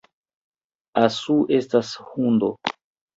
Asu 1.01 1.35
estas 1.57 1.91
hundo 2.07 2.51